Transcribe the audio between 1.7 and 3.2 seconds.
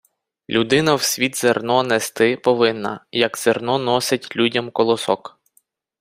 нести повинна,